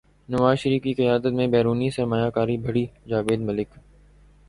نواز 0.29 0.57
شریف 0.59 0.81
کی 0.83 0.93
قیادت 0.93 1.33
میں 1.37 1.47
بیرونی 1.47 1.89
سرمایہ 1.95 2.29
کاری 2.35 2.57
بڑھی 2.65 2.85
جاوید 3.09 3.41
ملک 3.41 3.69